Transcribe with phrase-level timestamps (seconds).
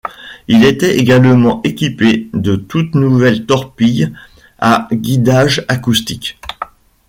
[0.47, 4.11] Il était également équipé des toutes nouvelles torpilles
[4.57, 6.39] à guidage acoustique.